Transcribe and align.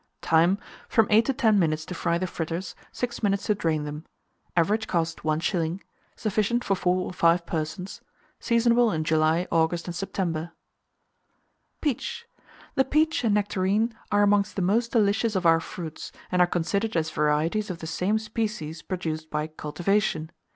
Time. 0.23 0.57
From 0.89 1.05
8 1.11 1.25
to 1.25 1.33
10 1.33 1.59
minutes 1.59 1.85
to 1.85 1.93
fry 1.93 2.17
the 2.17 2.25
fritters, 2.25 2.73
6 2.91 3.21
minutes 3.21 3.45
to 3.45 3.53
drain 3.53 3.83
them. 3.83 4.03
Average 4.57 4.87
cost, 4.87 5.19
1s. 5.19 5.79
Sufficient 6.15 6.63
for 6.63 6.73
4 6.75 7.01
or 7.05 7.13
5 7.13 7.45
persons. 7.45 8.01
Seasonable 8.39 8.91
in 8.91 9.03
July, 9.03 9.47
August, 9.51 9.85
and 9.87 9.93
September. 9.93 10.53
[Illustration: 10.53 10.55
PEACH.] 11.83 11.93
PEACH. 11.97 12.25
The 12.73 12.85
peach 12.85 13.23
and 13.23 13.35
nectarine 13.35 13.95
are 14.11 14.23
amongst 14.23 14.55
the 14.55 14.63
most 14.63 14.91
delicious 14.91 15.35
of 15.35 15.45
our 15.45 15.59
fruits, 15.59 16.11
and 16.31 16.41
are 16.41 16.47
considered 16.47 16.97
as 16.97 17.11
varieties 17.11 17.69
of 17.69 17.77
the 17.77 17.85
same 17.85 18.17
species 18.17 18.81
produced 18.81 19.29
by 19.29 19.45
cultivation. 19.45 20.31